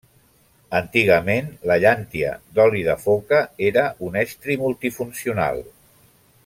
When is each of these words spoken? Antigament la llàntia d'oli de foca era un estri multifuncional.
Antigament 0.77 1.51
la 1.71 1.77
llàntia 1.83 2.33
d'oli 2.57 2.83
de 2.89 2.97
foca 3.05 3.43
era 3.69 3.87
un 4.09 4.21
estri 4.23 4.59
multifuncional. 4.67 5.63